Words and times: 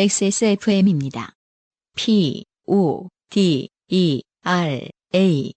XSFM입니다. 0.00 1.32
P, 1.96 2.44
O, 2.66 3.08
D, 3.30 3.68
E, 3.88 4.22
R, 4.44 4.88
A. 5.12 5.52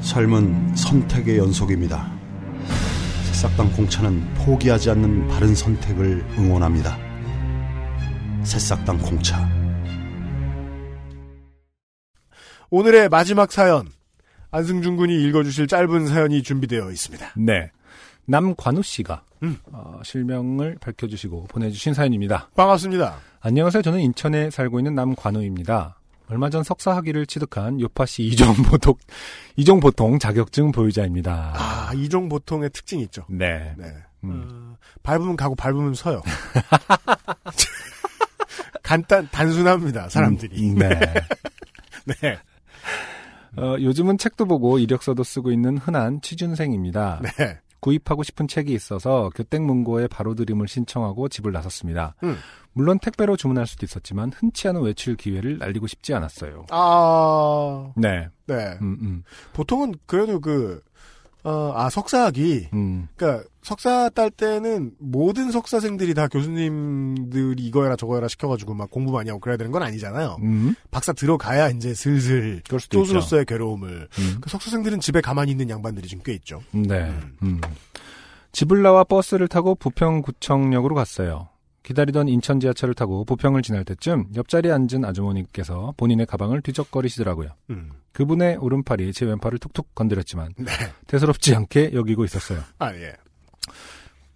삶은 0.00 0.74
선택의 0.74 1.38
연속입니다. 1.38 2.12
새싹당 3.26 3.70
공차는 3.76 4.34
포기하지 4.34 4.90
않는 4.90 5.28
바른 5.28 5.54
선택을 5.54 6.26
응원합니다. 6.36 6.98
새싹당 8.42 8.98
공차. 8.98 9.48
오늘의 12.68 13.08
마지막 13.10 13.52
사연. 13.52 13.86
안승준 14.50 14.96
군이 14.96 15.22
읽어주실 15.28 15.68
짧은 15.68 16.08
사연이 16.08 16.42
준비되어 16.42 16.90
있습니다. 16.90 17.34
네. 17.36 17.70
남관우 18.26 18.82
씨가 18.82 19.22
음. 19.42 19.58
어, 19.72 20.00
실명을 20.04 20.76
밝혀주시고 20.80 21.46
보내주신 21.48 21.94
사연입니다. 21.94 22.48
반갑습니다. 22.56 23.16
안녕하세요. 23.40 23.82
저는 23.82 24.00
인천에 24.00 24.50
살고 24.50 24.78
있는 24.78 24.94
남관우입니다. 24.94 25.98
얼마 26.28 26.48
전 26.48 26.62
석사 26.62 26.96
학위를 26.96 27.26
취득한 27.26 27.80
요파시 27.80 28.22
이종보통 28.22 28.94
이종보통 29.56 30.18
자격증 30.18 30.72
보유자입니다. 30.72 31.52
아, 31.56 31.92
이종 31.94 32.28
보통의 32.28 32.70
특징이 32.70 33.02
있죠. 33.02 33.26
네. 33.28 33.74
네. 33.76 33.92
음. 34.24 34.42
어, 34.44 34.76
밟으면 35.02 35.36
가고 35.36 35.54
밟으면 35.54 35.94
서요. 35.94 36.22
간단, 38.82 39.28
단순합니다, 39.30 40.08
사람들이. 40.08 40.70
음, 40.70 40.78
네. 40.78 40.88
네. 42.22 42.38
어, 43.56 43.76
요즘은 43.80 44.18
책도 44.18 44.46
보고 44.46 44.78
이력서도 44.78 45.22
쓰고 45.22 45.50
있는 45.50 45.76
흔한 45.76 46.20
취준생입니다. 46.22 47.20
네. 47.22 47.58
구입하고 47.82 48.22
싶은 48.22 48.48
책이 48.48 48.72
있어서 48.72 49.28
교땡문고에 49.34 50.06
바로 50.06 50.34
드림을 50.34 50.68
신청하고 50.68 51.28
집을 51.28 51.52
나섰습니다. 51.52 52.14
음. 52.22 52.36
물론 52.72 52.98
택배로 52.98 53.36
주문할 53.36 53.66
수도 53.66 53.84
있었지만 53.84 54.32
흔치 54.34 54.68
않은 54.68 54.80
외출 54.82 55.16
기회를 55.16 55.58
날리고 55.58 55.88
싶지 55.88 56.14
않았어요. 56.14 56.66
아, 56.70 57.92
네. 57.96 58.28
네. 58.46 58.78
음, 58.80 58.96
음, 59.02 59.24
보통은 59.52 59.96
그래도 60.06 60.40
그, 60.40 60.80
어, 61.44 61.72
아, 61.74 61.90
석사학위. 61.90 62.68
음. 62.72 63.08
그니까, 63.16 63.42
석사 63.62 64.08
딸 64.10 64.30
때는 64.30 64.92
모든 64.98 65.52
석사생들이 65.52 66.14
다 66.14 66.26
교수님들이 66.26 67.62
이거 67.62 67.84
해라 67.84 67.94
저거 67.96 68.16
해라 68.16 68.26
시켜가지고 68.26 68.74
막 68.74 68.90
공부 68.90 69.12
많이 69.12 69.30
하고 69.30 69.40
그래야 69.40 69.56
되는 69.56 69.70
건 69.70 69.82
아니잖아요. 69.82 70.36
음. 70.42 70.74
박사 70.90 71.12
들어가야 71.12 71.68
이제 71.70 71.94
슬슬. 71.94 72.60
교수로서의 72.90 73.44
괴로움을. 73.44 74.08
음. 74.18 74.36
그 74.40 74.50
석사생들은 74.50 75.00
집에 75.00 75.20
가만히 75.20 75.52
있는 75.52 75.70
양반들이 75.70 76.08
좀꽤 76.08 76.32
있죠. 76.34 76.60
네. 76.72 77.12
음. 77.42 77.60
집을 78.50 78.82
나와 78.82 79.04
버스를 79.04 79.48
타고 79.48 79.74
부평구청역으로 79.76 80.94
갔어요. 80.94 81.48
기다리던 81.82 82.28
인천 82.28 82.60
지하철을 82.60 82.94
타고 82.94 83.24
부평을 83.24 83.62
지날 83.62 83.84
때쯤 83.84 84.28
옆자리에 84.36 84.70
앉은 84.70 85.04
아주머니께서 85.04 85.94
본인의 85.96 86.26
가방을 86.26 86.62
뒤적거리시더라고요. 86.62 87.50
음. 87.70 87.90
그분의 88.12 88.56
오른팔이 88.58 89.12
제 89.12 89.24
왼팔을 89.26 89.58
툭툭 89.58 89.94
건드렸지만 89.94 90.52
네. 90.58 90.70
대수롭지 91.06 91.54
않게 91.54 91.92
여기고 91.94 92.24
있었어요. 92.24 92.60
아, 92.78 92.94
예. 92.94 93.14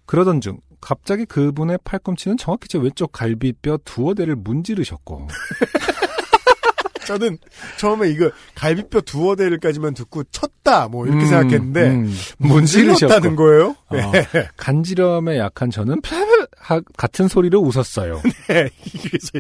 그러던 0.07 0.41
중 0.41 0.61
갑자기 0.81 1.25
그분의 1.25 1.79
팔꿈치는 1.85 2.37
정확히 2.37 2.69
제 2.69 2.79
왼쪽 2.79 3.13
갈비뼈 3.13 3.79
두어 3.85 4.15
대를 4.15 4.37
문지르셨고 4.37 5.29
저는 7.07 7.39
처음에 7.79 8.11
이거 8.11 8.31
갈비뼈 8.55 9.01
두어 9.03 9.37
대를까지만 9.37 9.95
듣고 9.95 10.25
쳤다 10.25 10.89
뭐 10.89 11.07
이렇게 11.07 11.25
음, 11.25 11.27
생각했는데 11.27 11.91
음, 11.91 12.13
문지르셨고 12.39 13.37
거예요? 13.37 13.77
어, 13.89 13.97
네. 14.13 14.49
간지럼에 14.57 15.39
약한 15.39 15.71
저는 15.71 16.01
푸 16.03 16.15
하- 16.59 16.81
같은 16.97 17.29
소리로 17.29 17.61
웃었어요. 17.61 18.21
네. 18.49 18.71
그래서 19.03 19.31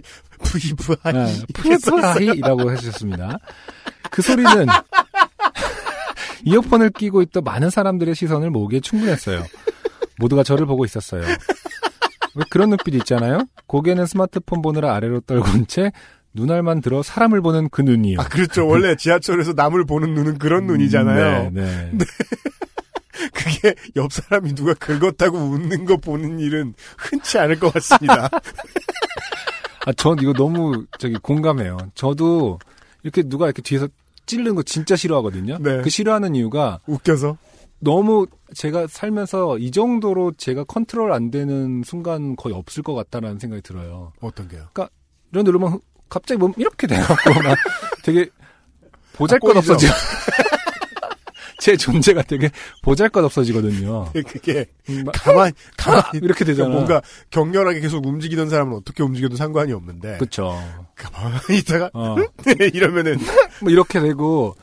부이부하니 0.42 1.18
네, 1.18 1.42
푸푸하히라고 1.54 2.72
해주셨습니다. 2.72 3.38
그 4.10 4.22
소리는 4.22 4.66
이어폰을 6.44 6.90
끼고 6.90 7.22
있던 7.22 7.44
많은 7.44 7.70
사람들의 7.70 8.14
시선을 8.14 8.50
모으기에 8.50 8.80
충분했어요. 8.80 9.44
모두가 10.18 10.42
저를 10.42 10.66
보고 10.66 10.84
있었어요. 10.84 11.22
왜 11.22 12.44
그런 12.50 12.70
눈빛 12.70 12.94
있잖아요? 12.94 13.46
고개는 13.66 14.06
스마트폰 14.06 14.62
보느라 14.62 14.94
아래로 14.94 15.20
떨군 15.20 15.66
채 15.66 15.90
눈알만 16.34 16.82
들어 16.82 17.02
사람을 17.02 17.40
보는 17.40 17.70
그 17.70 17.80
눈이요. 17.80 18.20
아 18.20 18.24
그렇죠. 18.24 18.66
원래 18.68 18.94
지하철에서 18.94 19.54
남을 19.54 19.86
보는 19.86 20.12
눈은 20.14 20.38
그런 20.38 20.66
눈이잖아요. 20.66 21.50
네, 21.52 21.90
네. 21.92 21.98
그게 23.32 23.74
옆 23.96 24.12
사람이 24.12 24.54
누가 24.54 24.74
긁었다고 24.74 25.38
웃는 25.38 25.84
거 25.84 25.96
보는 25.96 26.38
일은 26.40 26.74
흔치 26.98 27.38
않을 27.38 27.58
것 27.58 27.72
같습니다. 27.74 28.28
아, 29.86 29.92
전 29.92 30.18
이거 30.20 30.32
너무 30.32 30.84
저기 30.98 31.14
공감해요. 31.16 31.78
저도 31.94 32.58
이렇게 33.02 33.22
누가 33.22 33.46
이렇게 33.46 33.62
뒤에서 33.62 33.88
찌르는 34.26 34.56
거 34.56 34.62
진짜 34.62 34.96
싫어하거든요. 34.96 35.58
네. 35.60 35.82
그 35.82 35.90
싫어하는 35.90 36.34
이유가 36.34 36.80
웃겨서. 36.86 37.36
너무 37.78 38.26
제가 38.54 38.86
살면서 38.88 39.58
이 39.58 39.70
정도로 39.70 40.32
제가 40.38 40.64
컨트롤 40.64 41.12
안 41.12 41.30
되는 41.30 41.82
순간 41.84 42.34
거의 42.34 42.54
없을 42.54 42.82
것 42.82 42.94
같다라는 42.94 43.38
생각이 43.38 43.62
들어요. 43.62 44.12
어떤 44.20 44.48
게요? 44.48 44.66
이런 45.30 45.44
누르면 45.44 45.78
갑자기 46.08 46.38
몸 46.38 46.52
이렇게 46.56 46.86
돼갖고 46.86 47.42
막 47.42 47.56
되게 48.02 48.28
보잘것 49.12 49.50
아, 49.50 49.60
꼬이죠? 49.60 49.72
없어지고 49.72 49.92
제 51.66 51.76
존재가 51.76 52.22
되게 52.22 52.48
보잘것 52.82 53.24
없어지거든요. 53.24 54.12
그게 54.24 54.66
음, 54.88 55.02
막 55.04 55.12
가만 55.16 55.50
가만 55.76 55.98
아, 56.00 56.10
이렇게 56.14 56.44
되잖아. 56.44 56.68
뭔가 56.68 57.02
격렬하게 57.30 57.80
계속 57.80 58.06
움직이던 58.06 58.48
사람은 58.48 58.76
어떻게 58.76 59.02
움직여도 59.02 59.34
상관이 59.34 59.72
없는데 59.72 60.18
그쵸. 60.18 60.56
가만히 60.94 61.58
있다가 61.58 61.90
어. 61.92 62.14
이러면은 62.72 63.18
뭐 63.60 63.72
이렇게 63.72 63.98
되고 63.98 64.54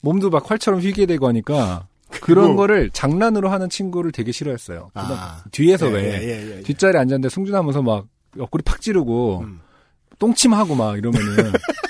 몸도 0.00 0.30
막 0.30 0.50
활처럼 0.50 0.80
휘게 0.80 1.06
되고 1.06 1.28
하니까 1.28 1.86
그런 2.20 2.56
거를 2.56 2.90
장난으로 2.90 3.48
하는 3.48 3.68
친구를 3.68 4.10
되게 4.10 4.32
싫어했어요. 4.32 4.90
아. 4.94 5.44
뒤에서 5.52 5.86
예, 5.86 5.92
왜 5.92 6.02
예, 6.02 6.26
예, 6.26 6.56
예. 6.56 6.62
뒷자리에 6.62 6.98
앉았는데 6.98 7.28
승준하면서 7.28 7.82
막 7.82 8.06
옆구리 8.36 8.64
팍 8.64 8.80
찌르고 8.80 9.42
음. 9.44 9.60
똥침하고 10.18 10.74
막 10.74 10.98
이러면은 10.98 11.52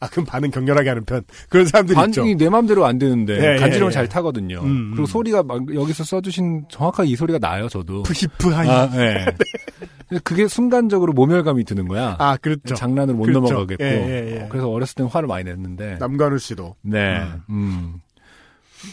아 0.00 0.08
그럼 0.08 0.26
반응 0.26 0.50
격렬하게 0.50 0.88
하는 0.88 1.04
편 1.04 1.22
그런 1.48 1.66
사람들이 1.66 1.98
있죠. 2.06 2.20
반응이 2.20 2.36
내 2.36 2.48
맘대로 2.48 2.84
안 2.84 2.98
되는데 2.98 3.38
예, 3.38 3.54
예, 3.54 3.56
간지러면 3.58 3.90
예. 3.90 3.94
잘 3.94 4.08
타거든요. 4.08 4.60
음, 4.62 4.90
그리고 4.90 5.02
음. 5.02 5.06
소리가 5.06 5.42
막 5.42 5.74
여기서 5.74 6.04
써주신 6.04 6.66
정확하게 6.68 7.10
이 7.10 7.16
소리가 7.16 7.38
나요, 7.38 7.68
저도. 7.68 8.02
푸히프하이. 8.02 8.68
아, 8.68 8.90
예. 8.94 9.26
근데 10.08 10.20
그게 10.22 10.46
순간적으로 10.46 11.12
모멸감이 11.12 11.64
드는 11.64 11.88
거야. 11.88 12.16
아 12.18 12.36
그렇죠. 12.36 12.74
장난으로 12.74 13.16
못 13.16 13.24
그렇죠. 13.24 13.40
넘어가겠고. 13.40 13.84
예, 13.84 13.88
예, 13.88 14.36
예. 14.36 14.42
어, 14.42 14.48
그래서 14.48 14.70
어렸을 14.70 14.94
땐 14.94 15.06
화를 15.06 15.28
많이 15.28 15.44
냈는데. 15.44 15.96
남관우 15.98 16.38
씨도 16.38 16.76
네. 16.82 17.22
음. 17.50 17.94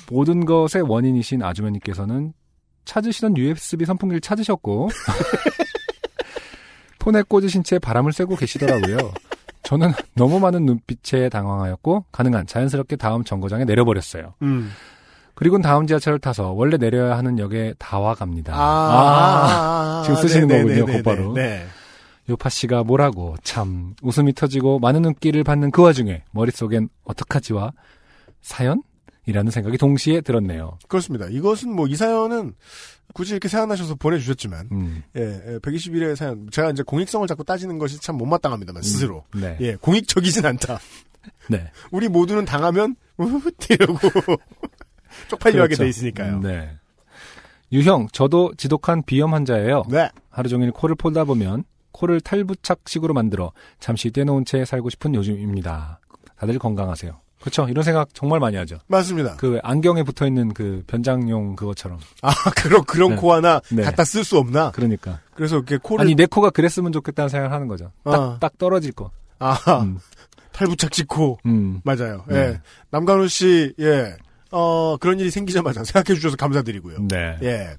모든 0.10 0.46
것의 0.46 0.84
원인이신 0.88 1.44
아주머니께서는 1.44 2.34
찾으시던 2.86 3.38
USB 3.38 3.86
선풍기를 3.86 4.22
찾으셨고 4.22 4.90
폰에 7.00 7.22
꽂으신 7.24 7.64
채 7.64 7.80
바람을 7.80 8.14
쐬고 8.14 8.38
계시더라고요. 8.38 8.98
저는 9.64 9.92
너무 10.16 10.40
많은 10.40 10.66
눈빛에 10.66 11.30
당황하였고 11.30 12.06
가능한 12.12 12.48
자연스럽게 12.48 12.96
다음 12.98 13.24
정거장에 13.24 13.66
내려버렸어요. 13.66 14.34
음. 14.42 14.72
그리고는 15.36 15.64
다음 15.64 15.88
지하철을 15.88 16.20
타서 16.20 16.52
원래 16.52 16.78
내려야 16.78 17.18
하는 17.18 17.40
역에 17.40 17.74
다 17.80 17.98
와갑니다. 18.00 18.54
아, 18.56 20.02
지금 20.06 20.22
쓰시는 20.22 20.48
네, 20.48 20.58
거군요, 20.62 20.86
네, 20.86 20.92
네, 20.92 20.98
곧바로. 20.98 21.34
네. 21.34 21.66
요파 22.30 22.50
씨가 22.50 22.84
뭐라고 22.84 23.36
참 23.44 23.96
웃음이 24.02 24.34
터지고 24.34 24.80
많은 24.80 25.02
눈길을 25.02 25.44
받는 25.44 25.72
그 25.72 25.82
와중에 25.82 26.24
머릿속엔 26.32 26.88
어떡하지와 27.04 27.72
사연 28.42 28.82
이라는 29.26 29.52
생각이 29.52 29.78
동시에 29.78 30.22
들었네요. 30.22 30.78
그렇습니다. 30.88 31.26
이것은 31.30 31.74
뭐 31.76 31.88
이 31.88 31.96
사연은 31.96 32.54
굳이 33.14 33.34
이렇게 33.34 33.48
생각나셔서 33.48 33.96
보내주셨지만 33.96 34.70
음, 34.72 35.04
예, 35.16 35.22
예 35.22 35.60
121의 35.60 36.16
사연 36.16 36.50
제가 36.52 36.72
이제 36.72 36.84
공익성을 36.84 37.26
자꾸 37.28 37.44
따지는 37.44 37.78
것이 37.78 38.00
참 38.00 38.18
못마땅합니다만 38.18 38.82
스스로 38.84 39.24
네. 39.36 39.58
예 39.62 39.76
공익적이진 39.76 40.46
않다. 40.46 40.80
네. 41.50 41.72
우리 41.92 42.10
모두는 42.10 42.46
당하면 42.46 42.96
우후 43.18 43.52
이러고 43.70 44.00
쪽팔려 45.30 45.62
하게 45.62 45.76
그렇죠. 45.76 45.84
돼 45.84 45.90
있으니까요. 45.90 46.40
네. 46.40 46.78
유형, 47.72 48.08
저도 48.12 48.54
지독한 48.56 49.04
비염 49.04 49.34
환자예요. 49.34 49.84
네. 49.90 50.10
하루 50.30 50.50
종일 50.50 50.72
코를 50.72 50.96
풀다 50.96 51.24
보면 51.24 51.64
코를 51.92 52.22
탈부착식으로 52.22 53.14
만들어 53.14 53.52
잠시 53.80 54.12
떼놓은 54.12 54.46
채 54.46 54.66
살고 54.66 54.90
싶은 54.90 55.16
요즘입니다. 55.16 56.00
다들 56.36 56.60
건강하세요. 56.60 57.20
그렇죠. 57.44 57.68
이런 57.68 57.84
생각 57.84 58.14
정말 58.14 58.40
많이 58.40 58.56
하죠. 58.56 58.78
맞습니다. 58.88 59.36
그 59.36 59.60
안경에 59.64 60.04
붙어 60.04 60.26
있는 60.26 60.54
그 60.54 60.82
변장용 60.88 61.58
그것처럼. 61.58 62.00
아 62.22 62.32
그런 62.56 62.86
그런 62.86 63.10
네. 63.12 63.16
코 63.18 63.34
하나 63.34 63.60
네. 63.70 63.84
갖다 63.84 64.06
쓸 64.06 64.24
수 64.24 64.38
없나? 64.38 64.72
그러니까. 64.72 65.20
그래서 65.36 65.58
이렇게 65.58 65.78
코를 65.78 66.06
아니 66.06 66.16
내 66.16 66.26
코가 66.26 66.52
그랬으면 66.52 66.94
좋겠다는 66.94 67.28
생각을 67.28 67.54
하는 67.54 67.68
거죠. 67.68 67.92
딱, 68.06 68.14
아. 68.14 68.38
딱 68.40 68.58
떨어질 68.58 68.94
거. 68.94 69.12
아 69.40 69.58
음, 69.82 70.00
탈부착식 70.54 71.10
코 71.10 71.38
음. 71.46 71.82
맞아요. 71.84 72.24
네. 72.30 72.36
예. 72.38 72.62
남간호 72.92 73.28
씨, 73.28 73.74
예. 73.78 74.16
어, 74.52 74.96
그런 75.02 75.20
일이 75.20 75.30
생기자마자 75.30 75.84
생각해 75.84 76.16
주셔서 76.16 76.38
감사드리고요. 76.38 77.08
네. 77.10 77.38
예. 77.44 77.76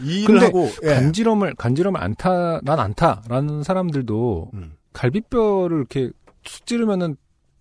이 0.00 0.22
일을 0.24 0.42
하고 0.42 0.70
예. 0.84 0.88
간지럼을 0.94 1.54
간지럼을 1.56 2.02
안 2.02 2.14
타 2.14 2.60
난 2.64 2.78
안 2.80 2.94
타라는 2.94 3.62
사람들도 3.62 4.50
음. 4.54 4.72
갈비뼈를 4.94 5.76
이렇게 5.76 6.10
툭 6.44 6.64
찌르면은 6.66 7.16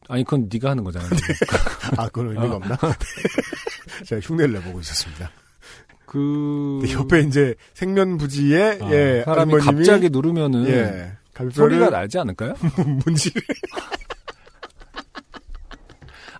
아니 0.10 0.24
그건 0.24 0.50
네가 0.52 0.72
하는 0.72 0.84
거잖아요. 0.84 1.10
아 1.98 2.06
그건 2.08 2.30
의미가 2.30 2.54
어. 2.54 2.56
없나? 2.58 2.78
제가 4.06 4.22
흉내를 4.22 4.54
내보고 4.56 4.80
있었습니다. 4.82 5.32
그 6.06 6.82
옆에 6.94 7.22
이제 7.22 7.56
생면부지에 7.74 8.80
아, 8.82 8.92
예 8.92 9.24
사람이 9.26 9.54
할머님이 9.54 9.78
갑자기 9.86 10.10
누르면은 10.10 10.68
예 10.68 11.14
소리가 11.52 11.90
나지 11.90 12.18
않을까요? 12.20 12.54
문지 13.06 13.32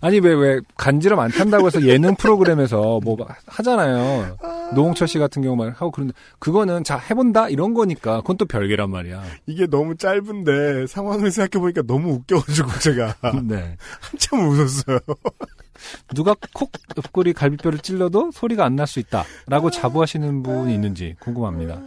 아니 0.00 0.20
왜 0.20 0.34
왜 0.34 0.60
간지럼 0.76 1.18
안 1.20 1.30
탄다고 1.30 1.66
해서 1.66 1.82
예능 1.82 2.14
프로그램에서 2.16 3.00
뭐 3.02 3.16
하잖아요. 3.46 4.36
노홍철 4.74 5.06
씨 5.08 5.18
같은 5.18 5.42
경우만 5.42 5.70
하고 5.70 5.90
그런데 5.90 6.12
그거는 6.38 6.82
자 6.84 6.98
해본다 6.98 7.48
이런 7.48 7.72
거니까 7.74 8.20
그건 8.20 8.36
또 8.36 8.44
별개란 8.46 8.90
말이야. 8.90 9.22
이게 9.46 9.66
너무 9.66 9.96
짧은데 9.96 10.86
상황을 10.86 11.30
생각해 11.30 11.60
보니까 11.60 11.82
너무 11.82 12.12
웃겨가지고 12.14 12.78
제가 12.80 13.14
네. 13.44 13.76
한참 14.00 14.48
웃었어요. 14.48 14.98
누가 16.14 16.34
콕 16.54 16.70
옆구리 16.96 17.32
갈비뼈를 17.32 17.78
찔러도 17.80 18.30
소리가 18.32 18.64
안 18.64 18.76
날 18.76 18.86
수 18.86 18.98
있다라고 18.98 19.70
자부하시는 19.70 20.42
분이 20.42 20.74
있는지 20.74 21.14
궁금합니다. 21.20 21.80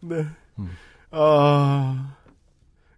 네. 0.00 0.24
음. 0.58 0.70
아, 1.10 2.14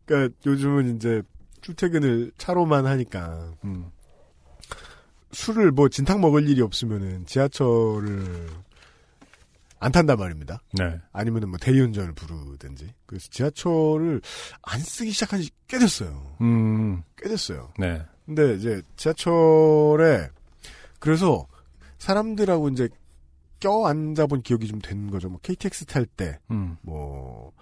그러니까 0.06 0.34
요즘은 0.46 0.96
이제 0.96 1.22
출퇴근을 1.61 2.32
차로만 2.38 2.87
하니까 2.87 3.52
음. 3.64 3.87
술을 5.32 5.70
뭐 5.72 5.88
진탕 5.88 6.20
먹을 6.20 6.49
일이 6.49 6.61
없으면은 6.62 7.26
지하철을 7.26 8.49
안 9.81 9.91
탄단 9.93 10.19
말입니다. 10.19 10.61
네. 10.75 11.00
아니면은 11.12 11.49
뭐 11.49 11.59
대리운전을 11.59 12.12
부르든지. 12.12 12.94
그래서 13.06 13.29
지하철을 13.31 14.21
안 14.62 14.81
쓰기 14.81 15.11
시작한 15.11 15.41
지 15.43 15.50
꽤 15.67 15.79
됐어요. 15.79 16.37
음. 16.41 17.03
꽤 17.17 17.29
됐어요. 17.29 17.73
네. 17.79 18.03
근데 18.27 18.55
이제 18.55 18.82
지하철에 18.97 20.29
그래서 20.99 21.47
사람들하고 21.99 22.69
이제 22.71 22.88
껴 23.61 23.87
앉아본 23.87 24.43
기억이 24.43 24.67
좀 24.67 24.81
된 24.81 25.11
거죠. 25.11 25.29
뭐 25.29 25.38
KTX 25.43 25.85
탈 25.87 26.06
때, 26.06 26.38
음. 26.50 26.77
뭐 26.82 27.53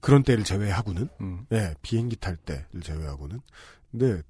그런 0.00 0.22
때를 0.24 0.42
제외하고는, 0.44 1.08
음. 1.20 1.46
예, 1.52 1.74
비행기 1.82 2.16
탈 2.16 2.36
때를 2.36 2.64
제외하고는. 2.82 3.40
근데 3.92 4.22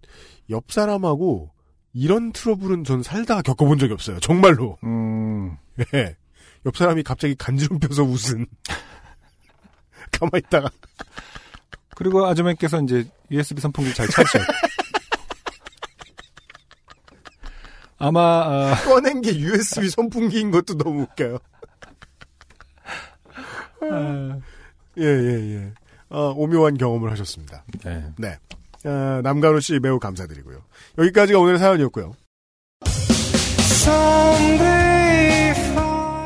옆 0.50 0.70
사람하고 0.73 1.50
이런 1.93 2.32
트러블은 2.32 2.84
전 2.84 3.02
살다가 3.02 3.40
겪어본 3.43 3.78
적이 3.78 3.94
없어요. 3.94 4.20
정말로. 4.20 4.76
음. 4.84 5.56
예. 5.94 6.17
옆 6.66 6.76
사람이 6.76 7.02
갑자기 7.04 7.34
간지럼 7.36 7.78
펴서 7.78 8.02
웃은. 8.02 8.44
가만히 10.10 10.42
있다가. 10.46 10.68
그리고 11.94 12.26
아주머니께서 12.26 12.82
이제 12.82 13.08
USB 13.30 13.60
선풍기 13.60 13.94
잘 13.94 14.08
찾으셔. 14.08 14.40
아마 17.98 18.20
아, 18.20 18.74
꺼낸 18.84 19.22
게 19.22 19.34
USB 19.38 19.88
선풍기인 19.88 20.50
것도 20.50 20.76
너무 20.76 21.02
웃겨요. 21.02 21.38
아, 23.80 24.38
예, 24.98 25.04
예, 25.04 25.54
예. 25.54 25.72
아, 26.10 26.32
오묘한 26.36 26.76
경험을 26.76 27.10
하셨습니다. 27.12 27.64
네. 27.84 28.12
네. 28.18 28.38
아, 28.84 29.20
남가루 29.22 29.60
씨 29.60 29.78
매우 29.78 29.98
감사드리고요. 29.98 30.62
여기까지가 30.98 31.38
오늘의 31.38 31.58
사연이었고요. 31.58 32.12